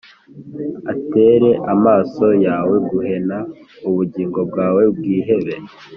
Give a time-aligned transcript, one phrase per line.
[0.93, 3.37] atere amaso yawe guhena,+
[3.89, 5.53] ubugingo bwawe bwihebe